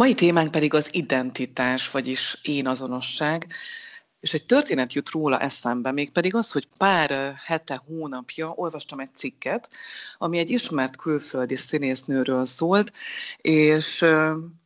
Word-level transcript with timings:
Mai 0.00 0.14
témánk 0.14 0.50
pedig 0.50 0.74
az 0.74 0.88
identitás, 0.92 1.90
vagyis 1.90 2.38
én 2.42 2.66
azonosság. 2.66 3.46
És 4.20 4.34
egy 4.34 4.46
történet 4.46 4.92
jut 4.92 5.10
róla 5.10 5.38
eszembe, 5.38 5.92
mégpedig 5.92 6.34
az, 6.34 6.52
hogy 6.52 6.68
pár 6.78 7.34
hete, 7.44 7.82
hónapja 7.86 8.52
olvastam 8.54 9.00
egy 9.00 9.14
cikket, 9.14 9.68
ami 10.18 10.38
egy 10.38 10.50
ismert 10.50 10.96
külföldi 10.96 11.56
színésznőről 11.56 12.44
szólt, 12.44 12.92
és 13.36 14.04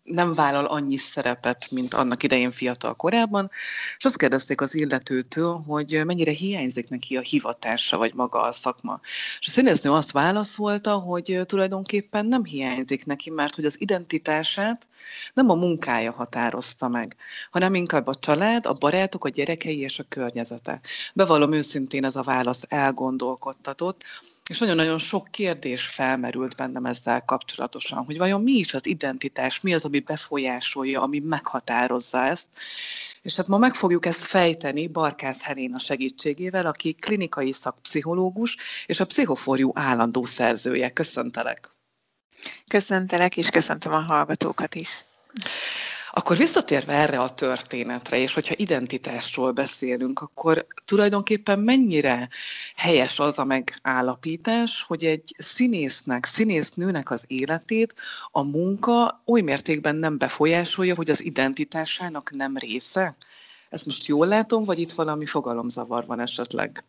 nem 0.04 0.32
vállal 0.32 0.64
annyi 0.64 0.96
szerepet, 0.96 1.70
mint 1.70 1.94
annak 1.94 2.22
idején 2.22 2.52
fiatal 2.52 2.94
korában, 2.94 3.50
és 3.98 4.04
azt 4.04 4.18
kérdezték 4.18 4.60
az 4.60 4.74
illetőtől, 4.74 5.62
hogy 5.66 6.00
mennyire 6.04 6.30
hiányzik 6.30 6.88
neki 6.88 7.16
a 7.16 7.20
hivatása, 7.20 7.96
vagy 7.96 8.14
maga 8.14 8.40
a 8.40 8.52
szakma. 8.52 9.00
És 9.40 9.46
a 9.46 9.50
színésznő 9.50 9.90
azt 9.90 10.12
válaszolta, 10.12 10.94
hogy 10.94 11.40
tulajdonképpen 11.46 12.26
nem 12.26 12.44
hiányzik 12.44 13.06
neki, 13.06 13.30
mert 13.30 13.54
hogy 13.54 13.64
az 13.64 13.80
identitását 13.80 14.88
nem 15.34 15.50
a 15.50 15.54
munkája 15.54 16.12
határozta 16.12 16.88
meg, 16.88 17.16
hanem 17.50 17.74
inkább 17.74 18.06
a 18.06 18.14
család, 18.14 18.66
a 18.66 18.72
barátok, 18.72 19.24
a 19.24 19.28
gyerekei 19.28 19.78
és 19.78 19.98
a 19.98 20.04
környezete. 20.08 20.80
Bevallom 21.14 21.52
őszintén, 21.52 22.04
ez 22.04 22.16
a 22.16 22.22
válasz 22.22 22.62
elgondolkodtatott, 22.68 24.02
és 24.50 24.58
nagyon-nagyon 24.58 24.98
sok 24.98 25.28
kérdés 25.30 25.86
felmerült 25.86 26.56
bennem 26.56 26.84
ezzel 26.86 27.24
kapcsolatosan, 27.24 28.04
hogy 28.04 28.18
vajon 28.18 28.42
mi 28.42 28.52
is 28.52 28.74
az 28.74 28.86
identitás, 28.86 29.60
mi 29.60 29.74
az, 29.74 29.84
ami 29.84 30.00
befolyásolja, 30.00 31.02
ami 31.02 31.18
meghatározza 31.18 32.24
ezt. 32.24 32.46
És 33.22 33.36
hát 33.36 33.48
ma 33.48 33.58
meg 33.58 33.74
fogjuk 33.74 34.06
ezt 34.06 34.24
fejteni 34.24 34.86
Barkász 34.86 35.42
Helena 35.42 35.78
segítségével, 35.78 36.66
aki 36.66 36.92
klinikai 36.92 37.52
szakpszichológus 37.52 38.56
és 38.86 39.00
a 39.00 39.06
Pszichoforjú 39.06 39.70
állandó 39.74 40.24
szerzője. 40.24 40.90
Köszöntelek! 40.90 41.70
Köszöntelek, 42.68 43.36
és 43.36 43.50
köszöntöm 43.50 43.92
a 43.92 44.00
hallgatókat 44.00 44.74
is. 44.74 45.04
Akkor 46.16 46.36
visszatérve 46.36 46.92
erre 46.92 47.20
a 47.20 47.34
történetre, 47.34 48.18
és 48.18 48.34
hogyha 48.34 48.54
identitásról 48.56 49.52
beszélünk, 49.52 50.20
akkor 50.20 50.66
tulajdonképpen 50.84 51.58
mennyire 51.58 52.28
helyes 52.76 53.18
az 53.18 53.38
a 53.38 53.44
megállapítás, 53.44 54.82
hogy 54.82 55.04
egy 55.04 55.34
színésznek, 55.38 56.24
színésznőnek 56.24 57.10
az 57.10 57.24
életét 57.26 57.94
a 58.30 58.42
munka 58.42 59.22
oly 59.26 59.40
mértékben 59.40 59.94
nem 59.94 60.18
befolyásolja, 60.18 60.94
hogy 60.94 61.10
az 61.10 61.24
identitásának 61.24 62.30
nem 62.30 62.56
része? 62.56 63.16
Ezt 63.70 63.86
most 63.86 64.06
jól 64.06 64.26
látom, 64.26 64.64
vagy 64.64 64.78
itt 64.78 64.92
valami 64.92 65.26
fogalomzavar 65.26 66.06
van 66.06 66.20
esetleg? 66.20 66.84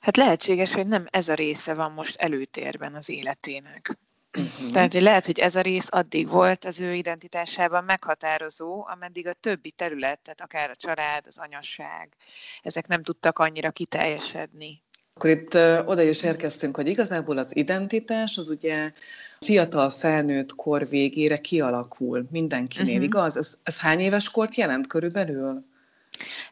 Hát 0.00 0.16
lehetséges, 0.16 0.72
hogy 0.72 0.86
nem 0.86 1.06
ez 1.10 1.28
a 1.28 1.34
része 1.34 1.74
van 1.74 1.92
most 1.92 2.16
előtérben 2.16 2.94
az 2.94 3.08
életének. 3.08 3.98
Uh-huh. 4.38 4.72
Tehát 4.72 4.92
hogy 4.92 5.02
lehet, 5.02 5.26
hogy 5.26 5.38
ez 5.38 5.56
a 5.56 5.60
rész 5.60 5.88
addig 5.90 6.28
volt 6.28 6.64
az 6.64 6.80
ő 6.80 6.94
identitásában 6.94 7.84
meghatározó, 7.84 8.86
ameddig 8.90 9.26
a 9.26 9.32
többi 9.32 9.70
terület, 9.70 10.20
tehát 10.20 10.40
akár 10.40 10.70
a 10.70 10.76
család, 10.76 11.26
az 11.26 11.38
anyasság, 11.38 12.16
ezek 12.62 12.86
nem 12.86 13.02
tudtak 13.02 13.38
annyira 13.38 13.70
kiteljesedni. 13.70 14.82
Akkor 15.14 15.30
itt 15.30 15.54
oda 15.86 16.02
is 16.02 16.22
érkeztünk, 16.22 16.76
hogy 16.76 16.88
igazából 16.88 17.38
az 17.38 17.56
identitás 17.56 18.36
az 18.36 18.48
ugye 18.48 18.92
fiatal 19.40 19.90
felnőtt 19.90 20.54
kor 20.54 20.88
végére 20.88 21.38
kialakul 21.38 22.26
mindenkinél, 22.30 22.90
uh-huh. 22.90 23.04
igaz? 23.04 23.36
Ez, 23.36 23.58
ez 23.62 23.80
hány 23.80 24.00
éves 24.00 24.30
kort 24.30 24.54
jelent 24.54 24.86
körülbelül? 24.86 25.64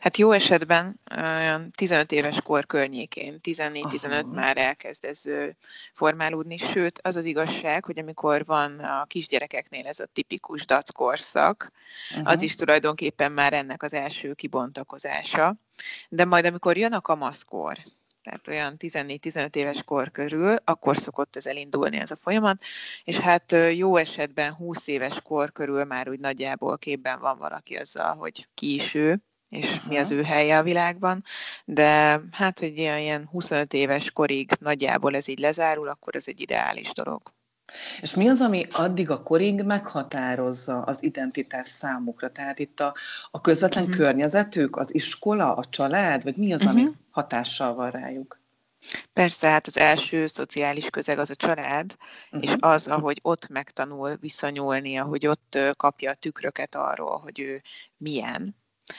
Hát 0.00 0.17
jó 0.17 0.33
esetben 0.33 1.00
olyan 1.17 1.70
15 1.70 2.12
éves 2.12 2.41
kor 2.41 2.67
környékén, 2.67 3.41
14-15 3.42 4.34
már 4.34 4.56
elkezd 4.56 5.05
ez 5.05 5.23
formálódni, 5.92 6.56
sőt 6.56 7.00
az 7.03 7.17
az 7.17 7.25
igazság, 7.25 7.84
hogy 7.84 7.98
amikor 7.98 8.45
van 8.45 8.78
a 8.78 9.05
kisgyerekeknél 9.05 9.86
ez 9.86 10.00
a 10.00 10.06
tipikus 10.12 10.67
dac 10.67 10.91
korszak, 10.91 11.73
uh-huh. 12.11 12.28
az 12.28 12.42
is 12.42 12.55
tulajdonképpen 12.55 13.33
már 13.33 13.53
ennek 13.53 13.83
az 13.83 13.92
első 13.92 14.34
kibontakozása, 14.34 15.56
de 16.08 16.25
majd 16.25 16.45
amikor 16.45 16.77
jön 16.77 16.92
a 16.92 17.01
kamaszkor, 17.01 17.78
tehát 18.23 18.48
olyan 18.48 18.77
14-15 18.79 19.55
éves 19.55 19.83
kor 19.83 20.11
körül, 20.11 20.57
akkor 20.64 20.96
szokott 20.96 21.36
ez 21.36 21.46
elindulni 21.46 21.96
ez 21.96 22.11
a 22.11 22.17
folyamat, 22.17 22.63
és 23.05 23.19
hát 23.19 23.57
jó 23.74 23.96
esetben 23.96 24.55
20 24.55 24.86
éves 24.86 25.20
kor 25.23 25.52
körül 25.52 25.85
már 25.85 26.08
úgy 26.08 26.19
nagyjából 26.19 26.79
képben 26.79 27.20
van 27.20 27.39
valaki 27.39 27.77
azzal, 27.77 28.14
hogy 28.14 28.48
ki 28.55 28.74
is 28.74 28.95
ő, 28.95 29.20
és 29.56 29.74
uh-huh. 29.74 29.89
mi 29.89 29.96
az 29.96 30.11
ő 30.11 30.22
helye 30.22 30.58
a 30.58 30.62
világban, 30.62 31.24
de 31.64 32.20
hát, 32.33 32.61
hogy 32.61 32.78
ilyen, 32.78 32.98
ilyen 32.98 33.28
25 33.30 33.72
éves 33.72 34.11
korig 34.11 34.50
nagyjából 34.61 35.14
ez 35.14 35.28
így 35.28 35.39
lezárul, 35.39 35.89
akkor 35.89 36.17
ez 36.17 36.24
egy 36.27 36.40
ideális 36.40 36.92
dolog. 36.92 37.34
És 38.00 38.14
mi 38.14 38.28
az, 38.28 38.40
ami 38.40 38.66
addig 38.70 39.11
a 39.11 39.22
korig 39.22 39.62
meghatározza 39.62 40.83
az 40.83 41.02
identitás 41.02 41.68
számukra? 41.68 42.33
Tehát 42.33 42.58
itt 42.58 42.80
a, 42.80 42.95
a 43.30 43.40
közvetlen 43.40 43.84
uh-huh. 43.84 43.98
környezetük, 43.98 44.77
az 44.77 44.95
iskola, 44.95 45.55
a 45.55 45.64
család, 45.64 46.22
vagy 46.22 46.36
mi 46.36 46.52
az, 46.52 46.61
uh-huh. 46.61 46.77
ami 46.77 46.83
mhm. 46.83 46.92
hatással 47.11 47.74
van 47.74 47.90
rájuk? 47.90 48.40
Persze, 49.12 49.48
hát 49.48 49.66
az 49.66 49.78
első 49.78 50.27
szociális 50.27 50.90
közeg 50.90 51.18
az 51.18 51.30
a 51.30 51.34
család, 51.34 51.96
uh-huh. 52.30 52.42
és 52.42 52.56
az, 52.58 52.86
ahogy 52.86 53.18
ott 53.22 53.48
megtanul 53.48 54.16
viszonyulni, 54.16 54.96
ahogy 54.96 55.27
ott 55.27 55.58
kapja 55.77 56.11
a 56.11 56.14
tükröket 56.14 56.74
arról, 56.74 57.18
hogy 57.18 57.40
ő 57.40 57.62
milyen, 57.96 58.56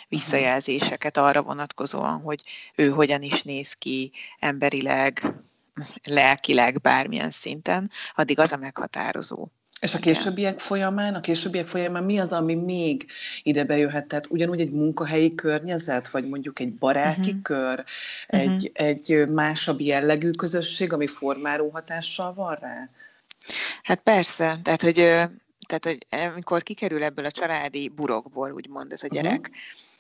visszajelzéseket 0.08 1.18
arra 1.18 1.42
vonatkozóan, 1.42 2.22
hogy 2.22 2.42
ő 2.76 2.90
hogyan 2.90 3.22
is 3.22 3.44
néz 3.44 3.74
ki 3.74 4.12
emberileg, 4.40 5.34
lelkileg, 6.04 6.82
bármilyen 6.82 7.32
szinten, 7.32 7.92
addig 8.16 8.40
az 8.40 8.52
a 8.52 8.58
meghatározó. 8.58 9.48
És 9.80 9.96
a 9.96 10.00
későbbiek 10.00 10.60
folyamán, 10.60 11.16
a 11.16 11.20
későbbiek 11.20 11.68
folyamán 11.68 12.04
mi 12.04 12.18
az, 12.18 12.32
ami 12.32 12.56
még 12.56 13.06
ide 13.44 13.64
bejöhet? 13.64 14.06
Tehát 14.08 14.28
ugyanúgy 14.30 14.60
egy 14.60 14.72
munkahelyi 14.72 15.36
környezet, 15.36 16.10
vagy 16.10 16.28
mondjuk 16.28 16.60
egy 16.60 16.74
baráti 16.74 17.20
uh-huh. 17.20 17.42
kör, 17.42 17.84
uh-huh. 18.28 18.52
egy, 18.52 18.72
egy 18.74 19.28
másabb 19.30 19.82
jellegű 19.82 20.32
közösség, 20.32 20.94
ami 20.94 21.08
formáló 21.08 21.70
hatással 21.70 22.34
van 22.34 22.58
rá? 22.62 22.90
Hát 23.84 24.00
persze, 24.00 24.60
tehát 24.64 24.82
hogy 24.82 25.28
tehát, 25.68 25.86
hogy 25.86 26.06
amikor 26.34 26.64
kikerül 26.64 27.04
ebből 27.04 27.26
a 27.26 27.32
családi 27.32 27.88
burokból, 27.88 28.52
úgymond 28.52 28.92
ez 28.92 29.04
a 29.04 29.08
gyerek, 29.08 29.40
uh-huh. 29.40 29.56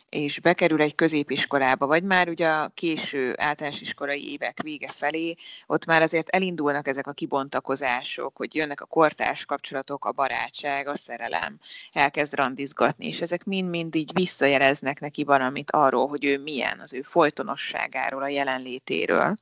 és 0.09 0.39
bekerül 0.39 0.81
egy 0.81 0.95
középiskolába, 0.95 1.85
vagy 1.85 2.03
már 2.03 2.29
ugye 2.29 2.47
a 2.47 2.71
késő 2.73 3.33
általános 3.37 3.81
iskolai 3.81 4.31
évek 4.31 4.61
vége 4.61 4.87
felé, 4.87 5.35
ott 5.67 5.85
már 5.85 6.01
azért 6.01 6.29
elindulnak 6.29 6.87
ezek 6.87 7.07
a 7.07 7.11
kibontakozások, 7.11 8.37
hogy 8.37 8.55
jönnek 8.55 8.81
a 8.81 8.85
kortárs 8.85 9.45
kapcsolatok, 9.45 10.05
a 10.05 10.11
barátság, 10.11 10.87
a 10.87 10.95
szerelem, 10.95 11.59
elkezd 11.93 12.35
randizgatni, 12.35 13.07
és 13.07 13.21
ezek 13.21 13.43
mind-mind 13.43 13.95
így 13.95 14.11
visszajeleznek 14.13 14.99
neki 14.99 15.23
valamit 15.23 15.71
arról, 15.71 16.07
hogy 16.07 16.25
ő 16.25 16.37
milyen, 16.37 16.79
az 16.79 16.93
ő 16.93 17.01
folytonosságáról, 17.01 18.23
a 18.23 18.27
jelenlétéről 18.27 19.35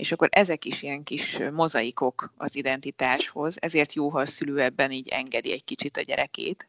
és 0.00 0.12
akkor 0.12 0.28
ezek 0.30 0.64
is 0.64 0.82
ilyen 0.82 1.02
kis 1.02 1.38
mozaikok 1.52 2.32
az 2.36 2.56
identitáshoz, 2.56 3.56
ezért 3.60 3.92
jó, 3.92 4.08
ha 4.08 4.20
a 4.20 4.26
szülő 4.26 4.60
ebben 4.60 4.90
így 4.90 5.08
engedi 5.08 5.52
egy 5.52 5.64
kicsit 5.64 5.96
a 5.96 6.02
gyerekét. 6.02 6.68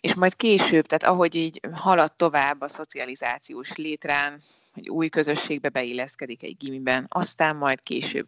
És 0.00 0.14
majd 0.14 0.36
később, 0.36 0.86
tehát 0.86 1.14
ahogy 1.14 1.34
így 1.34 1.60
halad 1.72 2.12
tovább 2.12 2.60
a 2.60 2.68
szocializációs 2.68 3.76
létrán, 3.76 4.42
hogy 4.72 4.88
új 4.88 5.08
közösségbe 5.08 5.68
beilleszkedik 5.68 6.42
egy 6.42 6.56
gimiben, 6.56 7.06
aztán 7.08 7.56
majd 7.56 7.80
később 7.80 8.26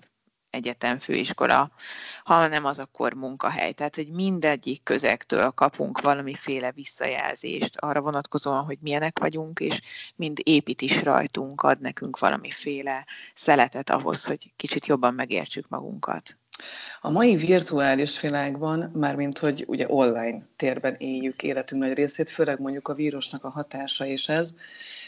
egyetem, 0.52 0.98
főiskola, 0.98 1.70
ha 2.24 2.46
nem 2.46 2.64
az, 2.64 2.78
akkor 2.78 3.14
munkahely. 3.14 3.72
Tehát, 3.72 3.96
hogy 3.96 4.08
mindegyik 4.08 4.82
közegtől 4.82 5.50
kapunk 5.50 6.00
valamiféle 6.00 6.72
visszajelzést 6.72 7.76
arra 7.76 8.00
vonatkozóan, 8.00 8.64
hogy 8.64 8.78
milyenek 8.80 9.18
vagyunk, 9.18 9.60
és 9.60 9.80
mind 10.16 10.38
épít 10.42 10.82
is 10.82 11.02
rajtunk, 11.02 11.62
ad 11.62 11.80
nekünk 11.80 12.18
valamiféle 12.18 13.06
szeletet 13.34 13.90
ahhoz, 13.90 14.24
hogy 14.26 14.52
kicsit 14.56 14.86
jobban 14.86 15.14
megértsük 15.14 15.68
magunkat. 15.68 16.41
A 17.00 17.10
mai 17.10 17.36
virtuális 17.36 18.20
világban, 18.20 18.90
mármint 18.94 19.38
hogy 19.38 19.64
ugye 19.66 19.86
online 19.88 20.42
térben 20.56 20.94
éljük 20.98 21.42
életünk 21.42 21.82
nagy 21.82 21.92
részét, 21.92 22.30
főleg 22.30 22.60
mondjuk 22.60 22.88
a 22.88 22.94
vírusnak 22.94 23.44
a 23.44 23.50
hatása 23.50 24.06
és 24.06 24.28
ez, 24.28 24.54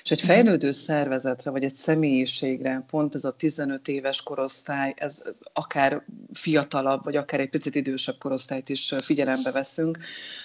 és 0.02 0.10
egy 0.10 0.20
fejlődő 0.20 0.72
szervezetre, 0.72 1.50
vagy 1.50 1.64
egy 1.64 1.74
személyiségre, 1.74 2.84
pont 2.90 3.14
ez 3.14 3.24
a 3.24 3.32
15 3.36 3.88
éves 3.88 4.22
korosztály, 4.22 4.94
ez 4.96 5.22
akár 5.52 6.04
fiatalabb, 6.32 7.04
vagy 7.04 7.16
akár 7.16 7.40
egy 7.40 7.50
picit 7.50 7.74
idősebb 7.74 8.18
korosztályt 8.18 8.68
is 8.68 8.94
figyelembe 9.02 9.50
veszünk, 9.50 9.98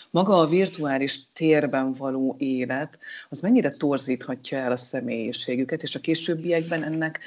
maga 0.09 0.39
a 0.39 0.47
virtuális 0.47 1.19
térben 1.33 1.94
való 1.94 2.35
élet, 2.38 3.00
az 3.29 3.39
mennyire 3.39 3.69
torzíthatja 3.69 4.57
el 4.57 4.71
a 4.71 4.75
személyiségüket, 4.75 5.83
és 5.83 5.95
a 5.95 6.00
későbbiekben 6.00 6.83
ennek 6.83 7.19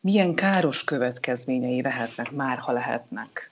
milyen 0.00 0.34
káros 0.34 0.84
következményei 0.84 1.82
lehetnek, 1.82 2.30
már 2.30 2.58
ha 2.58 2.72
lehetnek? 2.72 3.50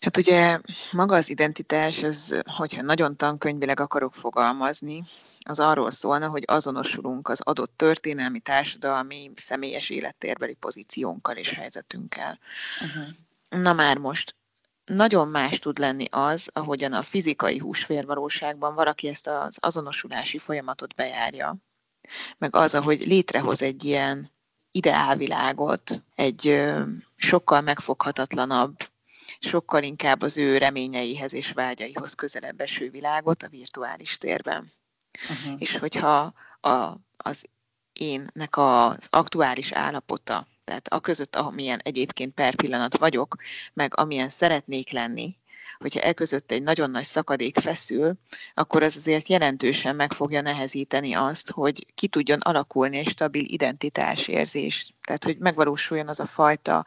Hát 0.00 0.16
ugye 0.16 0.60
maga 0.92 1.16
az 1.16 1.28
identitás, 1.28 2.02
az, 2.02 2.40
hogyha 2.56 2.82
nagyon 2.82 3.16
tankönyvileg 3.16 3.80
akarok 3.80 4.14
fogalmazni, 4.14 5.04
az 5.40 5.60
arról 5.60 5.90
szólna, 5.90 6.28
hogy 6.28 6.42
azonosulunk 6.46 7.28
az 7.28 7.40
adott 7.40 7.72
történelmi, 7.76 8.40
társadalmi, 8.40 9.30
személyes 9.34 9.90
élettérbeli 9.90 10.54
pozíciónkkal 10.54 11.36
és 11.36 11.52
helyzetünkkel. 11.52 12.38
Uh-huh. 12.84 13.62
Na 13.62 13.72
már 13.72 13.98
most 13.98 14.34
nagyon 14.84 15.28
más 15.28 15.58
tud 15.58 15.78
lenni 15.78 16.04
az, 16.10 16.50
ahogyan 16.52 16.92
a 16.92 17.02
fizikai 17.02 17.58
húsvérvalóságban 17.58 18.74
valaki 18.74 19.08
ezt 19.08 19.26
az 19.26 19.58
azonosulási 19.60 20.38
folyamatot 20.38 20.94
bejárja, 20.94 21.56
meg 22.38 22.56
az, 22.56 22.74
ahogy 22.74 23.06
létrehoz 23.06 23.62
egy 23.62 23.84
ilyen 23.84 24.34
ideálvilágot, 24.76 26.02
egy 26.14 26.64
sokkal 27.16 27.60
megfoghatatlanabb, 27.60 28.76
sokkal 29.38 29.82
inkább 29.82 30.22
az 30.22 30.38
ő 30.38 30.58
reményeihez 30.58 31.34
és 31.34 31.52
vágyaihoz 31.52 32.14
közelebb 32.14 32.60
eső 32.60 32.90
világot 32.90 33.42
a 33.42 33.48
virtuális 33.48 34.18
térben. 34.18 34.72
Uh-huh. 35.30 35.54
És 35.58 35.76
hogyha 35.76 36.32
a, 36.60 36.92
az 37.16 37.44
énnek 37.92 38.56
az 38.56 39.06
aktuális 39.10 39.72
állapota 39.72 40.46
tehát 40.66 40.88
a 40.88 41.00
között, 41.00 41.36
amilyen 41.36 41.80
egyébként 41.84 42.34
per 42.34 42.54
pillanat 42.54 42.96
vagyok, 42.96 43.36
meg 43.72 43.92
amilyen 43.96 44.28
szeretnék 44.28 44.90
lenni, 44.90 45.36
hogyha 45.78 46.00
e 46.00 46.12
között 46.12 46.50
egy 46.50 46.62
nagyon 46.62 46.90
nagy 46.90 47.04
szakadék 47.04 47.58
feszül, 47.58 48.14
akkor 48.54 48.82
az 48.82 48.96
azért 48.96 49.28
jelentősen 49.28 49.96
meg 49.96 50.12
fogja 50.12 50.40
nehezíteni 50.40 51.14
azt, 51.14 51.50
hogy 51.50 51.86
ki 51.94 52.08
tudjon 52.08 52.40
alakulni 52.40 52.98
egy 52.98 53.08
stabil 53.08 53.44
identitásérzés. 53.44 54.94
Tehát, 55.06 55.24
hogy 55.24 55.38
megvalósuljon 55.38 56.08
az 56.08 56.20
a 56.20 56.26
fajta 56.26 56.84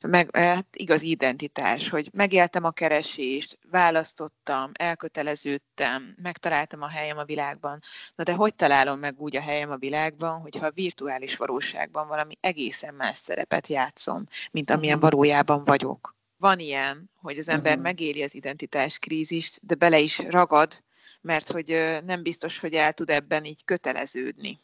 meg, 0.00 0.36
hát 0.36 0.66
igaz 0.72 1.02
identitás, 1.02 1.88
hogy 1.88 2.08
megéltem 2.12 2.64
a 2.64 2.70
keresést, 2.70 3.58
választottam, 3.70 4.70
elköteleződtem, 4.72 6.14
megtaláltam 6.22 6.82
a 6.82 6.88
helyem 6.88 7.18
a 7.18 7.24
világban. 7.24 7.80
Na 8.14 8.24
de 8.24 8.34
hogy 8.34 8.54
találom 8.54 8.98
meg 8.98 9.20
úgy 9.20 9.36
a 9.36 9.40
helyem 9.40 9.70
a 9.70 9.76
világban, 9.76 10.40
hogyha 10.40 10.66
a 10.66 10.72
virtuális 10.74 11.36
valóságban 11.36 12.08
valami 12.08 12.36
egészen 12.40 12.94
más 12.94 13.16
szerepet 13.16 13.66
játszom, 13.66 14.24
mint 14.50 14.70
amilyen 14.70 14.98
mhm. 14.98 15.06
valójában 15.06 15.64
vagyok? 15.64 16.18
Van 16.40 16.58
ilyen, 16.58 17.10
hogy 17.14 17.38
az 17.38 17.48
ember 17.48 17.70
uh-huh. 17.70 17.82
megéli 17.82 18.22
az 18.22 18.34
identitás 18.34 18.98
krízist, 18.98 19.60
de 19.62 19.74
bele 19.74 19.98
is 19.98 20.18
ragad, 20.18 20.82
mert 21.20 21.50
hogy 21.50 21.98
nem 22.06 22.22
biztos, 22.22 22.58
hogy 22.58 22.74
el 22.74 22.92
tud 22.92 23.10
ebben 23.10 23.44
így 23.44 23.64
köteleződni. 23.64 24.60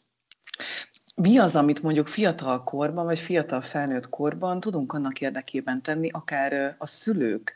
Mi 1.15 1.37
az, 1.37 1.55
amit 1.55 1.81
mondjuk 1.81 2.07
fiatal 2.07 2.63
korban, 2.63 3.05
vagy 3.05 3.19
fiatal 3.19 3.61
felnőtt 3.61 4.09
korban 4.09 4.59
tudunk 4.59 4.93
annak 4.93 5.21
érdekében 5.21 5.81
tenni, 5.81 6.09
akár 6.09 6.75
a 6.77 6.87
szülők, 6.87 7.53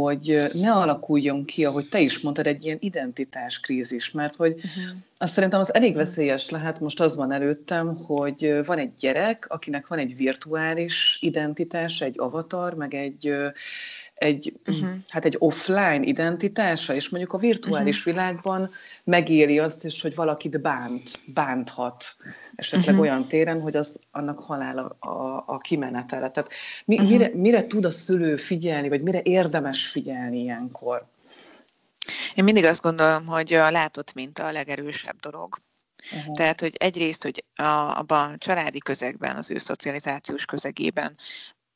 hogy 0.00 0.46
ne 0.52 0.72
alakuljon 0.72 1.44
ki, 1.44 1.64
ahogy 1.64 1.88
te 1.88 2.00
is 2.00 2.20
mondtad, 2.20 2.46
egy 2.46 2.64
ilyen 2.64 2.78
identitáskrízis, 2.80 4.10
mert 4.10 4.36
hogy 4.36 4.52
uh-huh. 4.52 4.96
azt 5.18 5.32
szerintem 5.32 5.60
az 5.60 5.74
elég 5.74 5.94
veszélyes 5.94 6.50
lehet, 6.50 6.80
most 6.80 7.00
az 7.00 7.16
van 7.16 7.32
előttem, 7.32 7.96
hogy 8.06 8.60
van 8.66 8.78
egy 8.78 8.92
gyerek, 8.98 9.46
akinek 9.48 9.86
van 9.86 9.98
egy 9.98 10.16
virtuális 10.16 11.18
identitás, 11.20 12.00
egy 12.00 12.14
avatar, 12.18 12.74
meg 12.74 12.94
egy 12.94 13.34
egy, 14.14 14.60
uh-huh. 14.66 14.88
hát 15.08 15.24
egy 15.24 15.36
offline 15.38 16.02
identitása, 16.02 16.94
és 16.94 17.08
mondjuk 17.08 17.32
a 17.32 17.38
virtuális 17.38 17.98
uh-huh. 17.98 18.14
világban 18.14 18.70
megéli 19.04 19.58
azt 19.58 19.84
is, 19.84 20.02
hogy 20.02 20.14
valakit 20.14 20.60
bánt, 20.60 21.20
bánthat 21.26 22.16
esetleg 22.54 22.94
uh-huh. 22.94 23.10
olyan 23.10 23.28
téren, 23.28 23.60
hogy 23.60 23.76
az 23.76 24.00
annak 24.10 24.40
halál 24.40 24.78
a, 24.78 25.08
a, 25.08 25.44
a 25.46 25.58
kimenetele. 25.58 26.30
Tehát 26.30 26.50
mi, 26.84 26.94
uh-huh. 26.94 27.10
mire, 27.10 27.30
mire 27.34 27.66
tud 27.66 27.84
a 27.84 27.90
szülő 27.90 28.36
figyelni, 28.36 28.88
vagy 28.88 29.02
mire 29.02 29.20
érdemes 29.22 29.86
figyelni 29.86 30.40
ilyenkor? 30.40 31.06
Én 32.34 32.44
mindig 32.44 32.64
azt 32.64 32.82
gondolom, 32.82 33.26
hogy 33.26 33.52
a 33.52 33.70
látott 33.70 34.14
minta 34.14 34.46
a 34.46 34.52
legerősebb 34.52 35.20
dolog. 35.20 35.58
Uh-huh. 36.12 36.34
Tehát, 36.34 36.60
hogy 36.60 36.74
egyrészt, 36.76 37.22
hogy 37.22 37.44
a, 37.54 37.98
abban 37.98 38.32
a 38.32 38.38
családi 38.38 38.78
közegben, 38.78 39.36
az 39.36 39.50
ő 39.50 39.58
szocializációs 39.58 40.44
közegében 40.44 41.16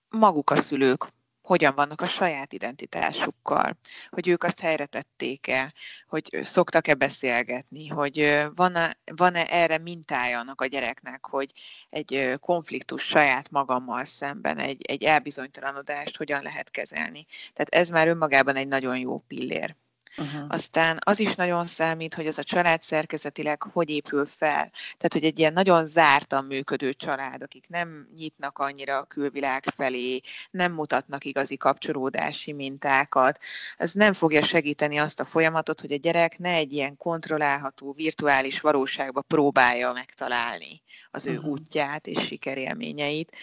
maguk 0.08 0.50
a 0.50 0.56
szülők 0.56 1.12
hogyan 1.48 1.74
vannak 1.74 2.00
a 2.00 2.06
saját 2.06 2.52
identitásukkal, 2.52 3.76
hogy 4.10 4.28
ők 4.28 4.44
azt 4.44 4.60
helyre 4.60 4.86
tették-e, 4.86 5.72
hogy 6.06 6.38
szoktak-e 6.42 6.94
beszélgetni, 6.94 7.86
hogy 7.86 8.46
van-e, 8.54 8.96
van-e 9.04 9.46
erre 9.46 9.78
mintája 9.78 10.38
annak 10.38 10.60
a 10.60 10.66
gyereknek, 10.66 11.26
hogy 11.26 11.52
egy 11.90 12.32
konfliktus 12.40 13.02
saját 13.02 13.50
magammal 13.50 14.04
szemben, 14.04 14.58
egy, 14.58 14.82
egy 14.82 15.04
elbizonytalanodást 15.04 16.16
hogyan 16.16 16.42
lehet 16.42 16.70
kezelni. 16.70 17.26
Tehát 17.54 17.74
ez 17.74 17.88
már 17.88 18.08
önmagában 18.08 18.56
egy 18.56 18.68
nagyon 18.68 18.98
jó 18.98 19.18
pillér. 19.18 19.76
Uh-huh. 20.16 20.44
Aztán 20.49 20.99
az 21.00 21.20
is 21.20 21.34
nagyon 21.34 21.66
számít, 21.66 22.14
hogy 22.14 22.26
az 22.26 22.38
a 22.38 22.43
család 22.43 22.82
szerkezetileg 22.82 23.62
hogy 23.62 23.90
épül 23.90 24.26
fel. 24.26 24.70
Tehát, 24.81 25.12
hogy 25.12 25.25
egy 25.25 25.38
ilyen 25.38 25.52
nagyon 25.52 25.87
zártan 25.87 26.44
működő 26.44 26.93
család, 26.93 27.43
akik 27.43 27.69
nem 27.69 28.08
nyitnak 28.16 28.58
annyira 28.58 28.99
a 28.99 29.05
külvilág 29.05 29.64
felé, 29.76 30.20
nem 30.50 30.72
mutatnak 30.72 31.25
igazi 31.25 31.56
kapcsolódási 31.56 32.52
mintákat, 32.52 33.38
ez 33.76 33.93
nem 33.93 34.12
fogja 34.12 34.43
segíteni 34.43 34.99
azt 34.99 35.20
a 35.20 35.25
folyamatot, 35.25 35.81
hogy 35.81 35.93
a 35.93 35.96
gyerek 35.96 36.38
ne 36.38 36.52
egy 36.52 36.72
ilyen 36.72 36.96
kontrollálható 36.96 37.93
virtuális 37.93 38.61
valóságba 38.61 39.20
próbálja 39.20 39.93
megtalálni 39.93 40.82
az 41.11 41.26
ő 41.26 41.34
uh-huh. 41.37 41.50
útját 41.50 42.06
és 42.06 42.25
sikerélményeit. 42.25 43.37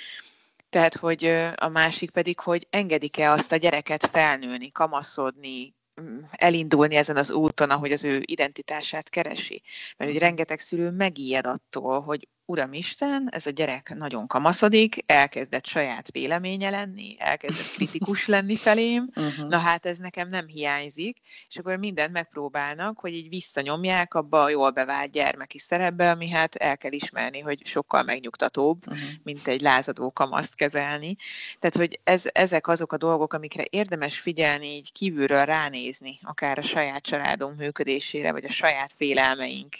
Tehát, 0.69 0.95
hogy 0.95 1.25
a 1.55 1.67
másik 1.67 2.09
pedig, 2.09 2.39
hogy 2.39 2.67
engedik-e 2.69 3.31
azt 3.31 3.51
a 3.51 3.55
gyereket 3.55 4.05
felnőni, 4.05 4.71
kamaszodni, 4.71 5.73
elindulni 6.31 6.95
ezen 6.95 7.17
az 7.17 7.31
úton, 7.31 7.69
ahogy 7.69 7.91
az 7.91 8.03
ő 8.03 8.21
identitását 8.25 9.09
keresi. 9.09 9.61
Mert 9.97 10.11
hogy 10.11 10.19
rengeteg 10.19 10.59
szülő 10.59 10.89
megijed 10.91 11.45
attól, 11.45 12.01
hogy 12.01 12.27
Uramisten, 12.47 13.27
ez 13.31 13.45
a 13.45 13.49
gyerek 13.49 13.95
nagyon 13.95 14.27
kamaszodik, 14.27 15.03
elkezdett 15.05 15.65
saját 15.65 16.11
véleménye 16.11 16.69
lenni, 16.69 17.15
elkezdett 17.19 17.71
kritikus 17.73 18.27
lenni 18.27 18.55
felém, 18.55 19.09
uh-huh. 19.15 19.49
na 19.49 19.57
hát 19.57 19.85
ez 19.85 19.97
nekem 19.97 20.27
nem 20.27 20.47
hiányzik, 20.47 21.17
és 21.49 21.57
akkor 21.57 21.77
mindent 21.77 22.11
megpróbálnak, 22.11 22.99
hogy 22.99 23.13
így 23.13 23.29
visszanyomják 23.29 24.13
abba 24.13 24.43
a 24.43 24.49
jól 24.49 24.71
bevált 24.71 25.11
gyermeki 25.11 25.59
szerepbe, 25.59 26.09
ami 26.09 26.29
hát 26.29 26.55
el 26.55 26.77
kell 26.77 26.91
ismerni, 26.91 27.39
hogy 27.39 27.65
sokkal 27.65 28.03
megnyugtatóbb, 28.03 28.87
uh-huh. 28.87 29.09
mint 29.23 29.47
egy 29.47 29.61
lázadó 29.61 30.11
kamaszt 30.11 30.55
kezelni. 30.55 31.15
Tehát, 31.59 31.75
hogy 31.75 31.99
ez, 32.03 32.23
ezek 32.33 32.67
azok 32.67 32.93
a 32.93 32.97
dolgok, 32.97 33.33
amikre 33.33 33.65
érdemes 33.69 34.19
figyelni, 34.19 34.67
így 34.67 34.91
kívülről 34.91 35.45
ránézni, 35.45 36.19
akár 36.23 36.57
a 36.57 36.61
saját 36.61 37.03
családunk 37.03 37.57
működésére, 37.57 38.31
vagy 38.31 38.45
a 38.45 38.51
saját 38.51 38.93
félelmeink 38.93 39.75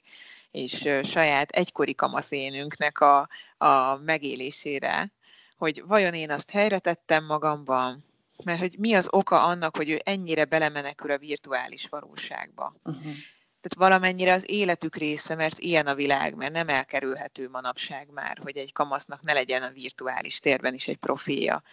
és 0.56 0.90
saját 1.04 1.50
egykori 1.50 1.96
kamaszénünknek 1.96 3.00
a, 3.00 3.30
a 3.58 3.96
megélésére, 3.96 5.12
hogy 5.58 5.84
vajon 5.86 6.14
én 6.14 6.32
azt 6.32 6.52
helyre 6.52 6.80
tettem 6.80 7.26
magamban, 7.26 8.04
mert 8.44 8.60
hogy 8.60 8.76
mi 8.80 8.94
az 8.94 9.08
oka 9.12 9.44
annak, 9.44 9.78
hogy 9.78 9.90
ő 9.90 10.02
ennyire 10.04 10.46
belemenekül 10.46 11.12
a 11.12 11.18
virtuális 11.18 11.88
valóságba. 11.88 12.76
Uh-huh. 12.84 13.14
Tehát 13.62 13.90
valamennyire 13.92 14.34
az 14.34 14.50
életük 14.50 14.96
része, 14.96 15.36
mert 15.36 15.60
ilyen 15.60 15.88
a 15.88 15.96
világ, 15.96 16.36
mert 16.36 16.54
nem 16.54 16.70
elkerülhető 16.70 17.50
manapság 17.50 18.08
már, 18.14 18.38
hogy 18.44 18.58
egy 18.58 18.72
kamasznak 18.72 19.22
ne 19.22 19.34
legyen 19.34 19.64
a 19.64 19.70
virtuális 19.70 20.40
térben 20.40 20.74
is 20.74 20.88
egy 20.88 20.98
profilja. 20.98 21.64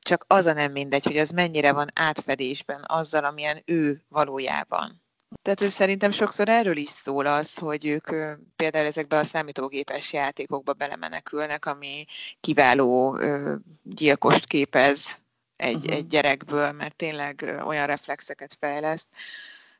Csak 0.00 0.24
az 0.26 0.46
a 0.46 0.52
nem 0.52 0.72
mindegy, 0.72 1.04
hogy 1.04 1.18
az 1.18 1.30
mennyire 1.30 1.72
van 1.72 1.90
átfedésben 1.94 2.84
azzal, 2.86 3.24
amilyen 3.24 3.62
ő 3.64 4.02
valójában. 4.08 5.02
Tehát 5.42 5.62
ez 5.62 5.72
szerintem 5.72 6.10
sokszor 6.10 6.48
erről 6.48 6.76
is 6.76 6.88
szól 6.88 7.26
az, 7.26 7.54
hogy 7.54 7.86
ők 7.86 8.06
például 8.56 8.86
ezekbe 8.86 9.16
a 9.16 9.24
számítógépes 9.24 10.12
játékokba 10.12 10.72
belemenekülnek, 10.72 11.66
ami 11.66 12.04
kiváló 12.40 13.18
gyilkost 13.82 14.46
képez 14.46 15.20
egy, 15.56 15.76
uh-huh. 15.76 15.94
egy 15.94 16.06
gyerekből, 16.06 16.72
mert 16.72 16.96
tényleg 16.96 17.60
olyan 17.66 17.86
reflexeket 17.86 18.56
fejleszt, 18.60 19.08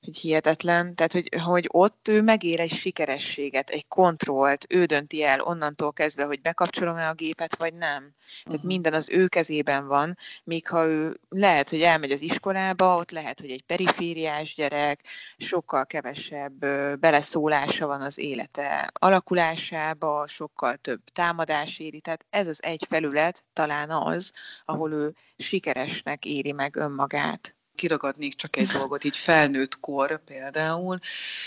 hogy 0.00 0.16
hihetetlen, 0.16 0.94
tehát 0.94 1.12
hogy, 1.12 1.28
hogy 1.42 1.66
ott 1.68 2.08
ő 2.08 2.22
megér 2.22 2.60
egy 2.60 2.72
sikerességet, 2.72 3.70
egy 3.70 3.88
kontrollt, 3.88 4.66
ő 4.68 4.84
dönti 4.84 5.22
el 5.22 5.40
onnantól 5.40 5.92
kezdve, 5.92 6.24
hogy 6.24 6.40
bekapcsolom-e 6.40 7.08
a 7.08 7.14
gépet, 7.14 7.56
vagy 7.56 7.74
nem. 7.74 8.14
Tehát 8.42 8.46
uh-huh. 8.46 8.64
minden 8.64 8.92
az 8.92 9.10
ő 9.10 9.26
kezében 9.26 9.86
van, 9.86 10.16
míg 10.44 10.68
ha 10.68 10.86
ő 10.86 11.20
lehet, 11.28 11.70
hogy 11.70 11.82
elmegy 11.82 12.10
az 12.10 12.20
iskolába, 12.20 12.96
ott 12.96 13.10
lehet, 13.10 13.40
hogy 13.40 13.50
egy 13.50 13.62
perifériás 13.62 14.54
gyerek, 14.54 15.00
sokkal 15.36 15.86
kevesebb 15.86 16.58
beleszólása 16.98 17.86
van 17.86 18.00
az 18.00 18.18
élete 18.18 18.90
alakulásába, 18.92 20.26
sokkal 20.26 20.76
több 20.76 21.00
támadás 21.12 21.78
éri, 21.78 22.00
tehát 22.00 22.26
ez 22.30 22.46
az 22.46 22.62
egy 22.62 22.84
felület 22.88 23.44
talán 23.52 23.90
az, 23.90 24.32
ahol 24.64 24.92
ő 24.92 25.14
sikeresnek 25.36 26.24
éri 26.24 26.52
meg 26.52 26.76
önmagát 26.76 27.57
kiragadnék 27.78 28.34
csak 28.34 28.56
egy 28.56 28.66
dolgot, 28.66 29.04
így 29.04 29.16
felnőtt 29.16 29.80
kor 29.80 30.20
például, 30.24 30.98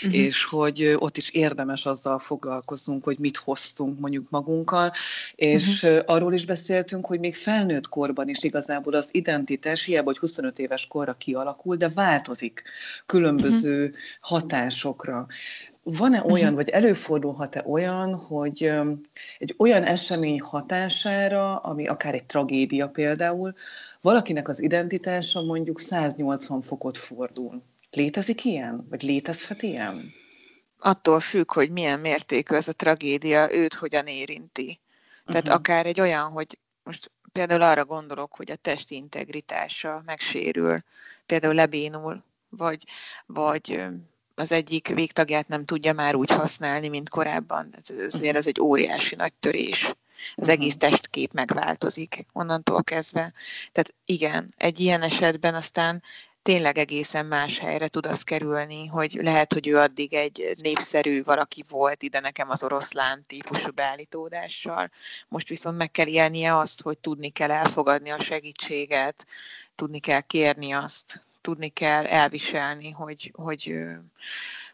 uh-huh. 0.02 0.20
és 0.20 0.44
hogy 0.44 0.94
ott 0.96 1.16
is 1.16 1.30
érdemes 1.30 1.86
azzal 1.86 2.18
foglalkozzunk, 2.18 3.04
hogy 3.04 3.18
mit 3.18 3.36
hoztunk 3.36 3.98
mondjuk 3.98 4.30
magunkkal, 4.30 4.92
és 5.34 5.82
uh-huh. 5.82 6.00
arról 6.06 6.32
is 6.32 6.44
beszéltünk, 6.44 7.06
hogy 7.06 7.20
még 7.20 7.36
felnőtt 7.36 7.88
korban 7.88 8.28
is 8.28 8.42
igazából 8.42 8.94
az 8.94 9.08
identitás, 9.10 9.84
hiába, 9.84 10.04
hogy 10.04 10.18
25 10.18 10.58
éves 10.58 10.86
korra 10.86 11.12
kialakul, 11.12 11.76
de 11.76 11.88
változik 11.88 12.62
különböző 13.06 13.84
uh-huh. 13.84 13.96
hatásokra 14.20 15.26
van-e 15.82 16.18
mhm. 16.18 16.32
olyan, 16.32 16.54
vagy 16.54 16.68
előfordulhat-e 16.68 17.64
olyan, 17.66 18.14
hogy 18.14 18.72
egy 19.38 19.54
olyan 19.58 19.84
esemény 19.84 20.40
hatására, 20.40 21.56
ami 21.56 21.86
akár 21.86 22.14
egy 22.14 22.24
tragédia 22.24 22.88
például, 22.88 23.54
valakinek 24.00 24.48
az 24.48 24.62
identitása 24.62 25.42
mondjuk 25.42 25.80
180 25.80 26.62
fokot 26.62 26.98
fordul. 26.98 27.62
Létezik 27.90 28.44
ilyen? 28.44 28.86
Vagy 28.90 29.02
létezhet 29.02 29.62
ilyen? 29.62 30.12
Attól 30.78 31.20
függ, 31.20 31.52
hogy 31.52 31.70
milyen 31.70 32.00
mértékű 32.00 32.54
ez 32.54 32.68
a 32.68 32.72
tragédia, 32.72 33.52
őt 33.52 33.74
hogyan 33.74 34.06
érinti. 34.06 34.80
Tehát 35.26 35.42
uh-huh. 35.42 35.58
akár 35.58 35.86
egy 35.86 36.00
olyan, 36.00 36.30
hogy 36.30 36.58
most 36.82 37.10
például 37.32 37.62
arra 37.62 37.84
gondolok, 37.84 38.34
hogy 38.34 38.50
a 38.50 38.56
testi 38.56 38.94
integritása 38.94 40.02
megsérül, 40.06 40.82
például 41.26 41.54
lebénul, 41.54 42.22
vagy, 42.48 42.84
vagy 43.26 43.84
az 44.34 44.52
egyik 44.52 44.88
végtagját 44.88 45.48
nem 45.48 45.64
tudja 45.64 45.92
már 45.92 46.14
úgy 46.14 46.30
használni, 46.30 46.88
mint 46.88 47.08
korábban. 47.08 47.74
Ez, 47.80 47.96
ez, 47.96 48.14
uh-huh. 48.14 48.36
ez 48.36 48.46
egy 48.46 48.60
óriási 48.60 49.14
nagy 49.14 49.32
törés. 49.32 49.84
Az 49.84 49.94
uh-huh. 50.36 50.52
egész 50.52 50.76
testkép 50.76 51.32
megváltozik 51.32 52.26
onnantól 52.32 52.84
kezdve. 52.84 53.32
Tehát 53.72 53.94
igen, 54.04 54.54
egy 54.56 54.80
ilyen 54.80 55.02
esetben 55.02 55.54
aztán 55.54 56.02
tényleg 56.42 56.78
egészen 56.78 57.26
más 57.26 57.58
helyre 57.58 57.88
tud 57.88 58.06
az 58.06 58.22
kerülni, 58.22 58.86
hogy 58.86 59.18
lehet, 59.22 59.52
hogy 59.52 59.68
ő 59.68 59.78
addig 59.78 60.14
egy 60.14 60.54
népszerű 60.62 61.22
valaki 61.22 61.64
volt 61.68 62.02
ide 62.02 62.20
nekem 62.20 62.50
az 62.50 62.62
oroszlán 62.62 63.24
típusú 63.26 63.70
beállítódással. 63.70 64.90
Most 65.28 65.48
viszont 65.48 65.76
meg 65.76 65.90
kell 65.90 66.06
élnie 66.06 66.58
azt, 66.58 66.82
hogy 66.82 66.98
tudni 66.98 67.30
kell 67.30 67.50
elfogadni 67.50 68.10
a 68.10 68.20
segítséget, 68.20 69.26
tudni 69.74 69.98
kell 69.98 70.20
kérni 70.20 70.72
azt, 70.72 71.26
tudni 71.42 71.68
kell 71.68 72.04
elviselni, 72.04 72.90
hogy, 72.90 73.32
hogy, 73.34 73.74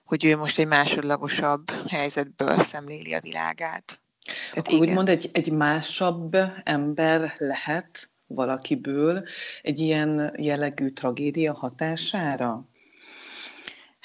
hogy 0.04 0.24
ő 0.24 0.36
most 0.36 0.58
egy 0.58 0.66
másodlagosabb 0.66 1.70
helyzetből 1.88 2.60
szemléli 2.60 3.14
a 3.14 3.20
világát. 3.20 4.00
Tehát 4.24 4.58
Akkor 4.58 4.74
igen. 4.74 4.88
úgymond 4.88 5.08
egy, 5.08 5.30
egy 5.32 5.52
másabb 5.52 6.36
ember 6.64 7.34
lehet 7.38 8.08
valakiből 8.26 9.24
egy 9.62 9.78
ilyen 9.78 10.34
jellegű 10.36 10.90
tragédia 10.90 11.54
hatására? 11.54 12.64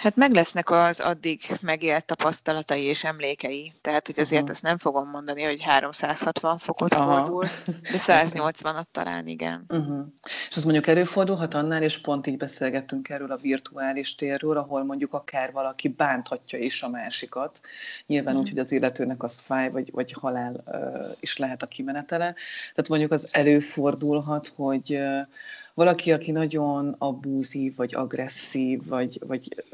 Hát 0.03 0.15
meg 0.15 0.31
lesznek 0.31 0.69
az 0.69 0.99
addig 0.99 1.41
megélt 1.61 2.05
tapasztalatai 2.05 2.81
és 2.81 3.03
emlékei. 3.03 3.73
Tehát, 3.81 4.05
hogy 4.05 4.19
azért 4.19 4.41
uh-huh. 4.41 4.55
ezt 4.55 4.63
nem 4.63 4.77
fogom 4.77 5.09
mondani, 5.09 5.43
hogy 5.43 5.61
360 5.61 6.57
fokot 6.57 6.93
Aha. 6.93 7.17
fordul, 7.17 7.43
de 7.65 7.97
180-at 7.97 8.83
talán 8.91 9.27
igen. 9.27 9.65
Uh-huh. 9.69 10.05
És 10.49 10.55
az 10.55 10.63
mondjuk 10.63 10.87
előfordulhat 10.87 11.53
annál, 11.53 11.83
és 11.83 11.97
pont 11.97 12.27
így 12.27 12.37
beszélgettünk 12.37 13.09
erről 13.09 13.31
a 13.31 13.37
virtuális 13.37 14.15
térről, 14.15 14.57
ahol 14.57 14.83
mondjuk 14.83 15.13
akár 15.13 15.51
valaki 15.51 15.87
bánthatja 15.87 16.59
is 16.59 16.81
a 16.81 16.89
másikat. 16.89 17.59
Nyilván 18.07 18.33
uh-huh. 18.33 18.41
úgy, 18.41 18.49
hogy 18.49 18.59
az 18.59 18.71
illetőnek 18.71 19.23
az 19.23 19.39
fáj, 19.39 19.69
vagy, 19.69 19.91
vagy 19.91 20.11
halál 20.11 20.63
uh, 20.65 21.17
is 21.19 21.37
lehet 21.37 21.63
a 21.63 21.67
kimenetele. 21.67 22.35
Tehát 22.75 22.89
mondjuk 22.89 23.11
az 23.11 23.29
előfordulhat, 23.31 24.51
hogy 24.55 24.93
uh, 24.95 25.27
valaki, 25.73 26.11
aki 26.11 26.31
nagyon 26.31 26.95
abúzív, 26.97 27.75
vagy 27.75 27.95
agresszív, 27.95 28.87
vagy, 28.87 29.19
vagy 29.27 29.65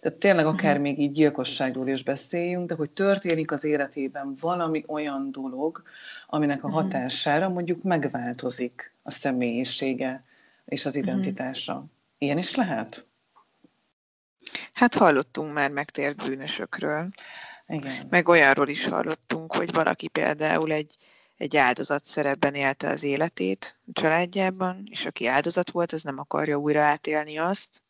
tehát 0.00 0.18
tényleg 0.18 0.46
akár 0.46 0.70
uh-huh. 0.70 0.82
még 0.82 0.98
így 0.98 1.12
gyilkosságról 1.12 1.88
is 1.88 2.02
beszéljünk, 2.02 2.68
de 2.68 2.74
hogy 2.74 2.90
történik 2.90 3.52
az 3.52 3.64
életében 3.64 4.36
valami 4.40 4.84
olyan 4.86 5.32
dolog, 5.32 5.82
aminek 6.26 6.64
a 6.64 6.68
mhm. 6.68 6.76
hatására 6.76 7.48
mondjuk 7.48 7.82
megváltozik 7.82 8.92
a 9.02 9.10
személyisége 9.10 10.22
és 10.64 10.86
az 10.86 10.94
mhm. 10.94 11.02
identitása. 11.02 11.84
Ilyen 12.18 12.38
is 12.38 12.54
lehet? 12.54 13.06
Hát 14.72 14.94
hallottunk 14.94 15.52
már 15.52 15.70
megtért 15.70 16.24
bűnösökről. 16.24 17.08
Igen. 17.66 17.92
Meg 18.10 18.28
olyanról 18.28 18.68
is 18.68 18.86
hallottunk, 18.86 19.54
hogy 19.54 19.72
valaki 19.72 20.08
például 20.08 20.72
egy 20.72 20.96
egy 21.42 21.56
áldozat 21.56 22.04
szerepben 22.04 22.54
élte 22.54 22.88
az 22.88 23.02
életét 23.02 23.76
a 23.86 23.90
családjában, 23.92 24.88
és 24.90 25.06
aki 25.06 25.26
áldozat 25.26 25.70
volt, 25.70 25.92
az 25.92 26.02
nem 26.02 26.18
akarja 26.18 26.56
újra 26.56 26.82
átélni 26.82 27.38
azt, 27.38 27.82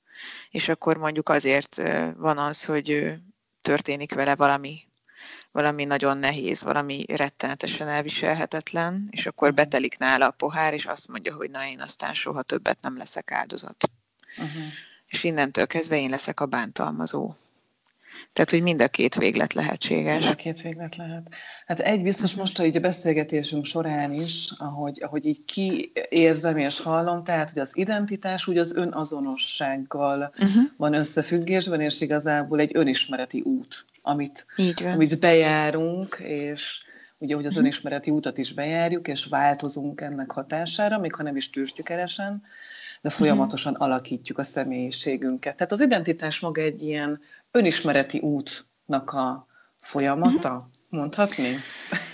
és 0.51 0.69
akkor 0.69 0.97
mondjuk 0.97 1.29
azért 1.29 1.77
van 2.17 2.39
az, 2.39 2.65
hogy 2.65 3.15
történik 3.63 4.15
vele 4.15 4.35
valami, 4.35 4.81
valami 5.51 5.85
nagyon 5.85 6.19
nehéz, 6.19 6.63
valami 6.63 7.05
rettenetesen 7.09 7.89
elviselhetetlen, 7.89 9.09
és 9.11 9.27
akkor 9.27 9.49
uh-huh. 9.49 9.65
betelik 9.65 9.99
nála 9.99 10.27
a 10.27 10.31
pohár, 10.31 10.75
és 10.75 10.87
azt 10.87 11.09
mondja, 11.09 11.35
hogy 11.35 11.51
na 11.51 11.67
én 11.67 11.81
aztán 11.81 12.15
soha 12.15 12.43
többet 12.43 12.79
nem 12.81 12.97
leszek 12.97 13.31
áldozat. 13.31 13.91
Uh-huh. 14.37 14.63
És 15.07 15.25
innentől 15.25 15.67
kezdve 15.67 15.99
én 15.99 16.11
leszek 16.11 16.41
a 16.41 16.47
bántalmazó. 16.47 17.35
Tehát, 18.33 18.50
hogy 18.50 18.62
mind 18.62 18.83
a 18.83 18.88
két 18.88 19.14
véglet 19.14 19.52
lehetséges. 19.52 20.19
Mind 20.19 20.33
a 20.33 20.35
két 20.35 20.61
véglet 20.61 20.97
lehet. 20.97 21.28
Hát 21.66 21.81
egy 21.81 22.02
biztos 22.02 22.35
most, 22.35 22.59
hogy 22.59 22.76
a 22.76 22.81
beszélgetésünk 22.81 23.64
során 23.64 24.12
is, 24.12 24.52
ahogy, 24.57 24.99
ahogy 25.02 25.26
így 25.26 25.45
kiérzem 25.45 26.57
és 26.57 26.81
hallom, 26.81 27.25
tehát, 27.25 27.50
hogy 27.50 27.62
az 27.62 27.71
identitás 27.75 28.47
úgy 28.47 28.59
az 28.59 28.76
önazonossággal 28.76 30.33
uh-huh. 30.38 30.62
van 30.76 30.95
összefüggésben, 30.95 31.81
és 31.81 32.00
igazából 32.00 32.61
egy 32.61 32.71
önismereti 32.75 33.40
út, 33.40 33.85
amit, 34.02 34.47
amit 34.95 35.19
bejárunk, 35.19 36.16
és 36.23 36.83
ugye, 37.19 37.35
hogy 37.35 37.45
az 37.45 37.50
uh-huh. 37.50 37.66
önismereti 37.66 38.11
útat 38.11 38.38
is 38.38 38.52
bejárjuk, 38.52 39.09
és 39.09 39.25
változunk 39.25 40.00
ennek 40.00 40.31
hatására, 40.31 40.99
még 40.99 41.14
ha 41.14 41.23
nem 41.23 41.37
is 41.37 41.50
tűztgyökeresen, 41.50 42.42
de 43.00 43.11
folyamatosan 43.11 43.73
uh-huh. 43.73 43.87
alakítjuk 43.87 44.38
a 44.38 44.42
személyiségünket. 44.42 45.57
Tehát 45.57 45.73
az 45.73 45.81
identitás 45.81 46.40
maga 46.40 46.61
egy 46.61 46.83
ilyen 46.83 47.21
önismereti 47.53 48.19
útnak 48.19 49.11
a 49.13 49.47
folyamata, 49.81 50.51
uh-huh. 50.51 50.65
mondhatni? 50.89 51.57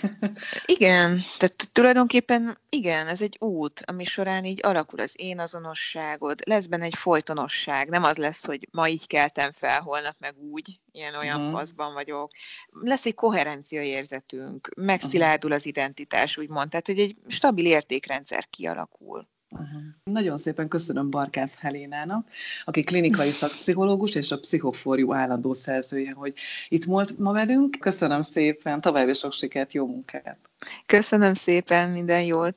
Igen, 0.65 1.21
tehát 1.37 1.69
tulajdonképpen 1.71 2.57
igen, 2.69 3.07
ez 3.07 3.21
egy 3.21 3.37
út, 3.39 3.81
ami 3.85 4.03
során 4.03 4.45
így 4.45 4.59
alakul 4.63 4.99
az 4.99 5.13
én 5.17 5.39
azonosságod, 5.39 6.41
lesz 6.45 6.65
benne 6.65 6.85
egy 6.85 6.95
folytonosság, 6.95 7.89
nem 7.89 8.03
az 8.03 8.17
lesz, 8.17 8.45
hogy 8.45 8.67
ma 8.71 8.87
így 8.87 9.07
keltem 9.07 9.51
fel, 9.51 9.81
holnap 9.81 10.15
meg 10.19 10.35
úgy, 10.37 10.79
ilyen 10.91 11.15
olyan 11.15 11.39
uh-huh. 11.39 11.53
paszban 11.53 11.93
vagyok. 11.93 12.31
Lesz 12.69 13.05
egy 13.05 13.15
koherencia 13.15 13.81
érzetünk, 13.81 14.69
megszilárdul 14.75 15.51
az 15.51 15.65
identitás, 15.65 16.37
úgymond, 16.37 16.69
tehát 16.69 16.87
hogy 16.87 16.99
egy 16.99 17.15
stabil 17.27 17.65
értékrendszer 17.65 18.47
kialakul. 18.49 19.27
Uh-huh. 19.51 19.81
Nagyon 20.03 20.37
szépen 20.37 20.67
köszönöm 20.67 21.09
Barkász 21.09 21.59
Helénának, 21.59 22.27
aki 22.65 22.83
klinikai 22.83 23.31
szakpszichológus 23.31 24.15
és 24.15 24.31
a 24.31 24.39
Pszichoforjú 24.39 25.13
állandó 25.13 25.53
szerzője, 25.53 26.13
hogy 26.13 26.33
itt 26.67 26.83
volt 26.83 27.17
ma 27.17 27.31
velünk. 27.31 27.77
Köszönöm 27.79 28.21
szépen, 28.21 28.81
további 28.81 29.13
sok 29.13 29.33
sikert, 29.33 29.73
jó 29.73 29.87
munkát! 29.87 30.37
Köszönöm 30.85 31.33
szépen, 31.33 31.91
minden 31.91 32.23
jót! 32.23 32.55